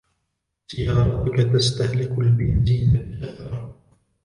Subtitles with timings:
[0.67, 3.77] سيارتك تستهلك البنزين بكثرة.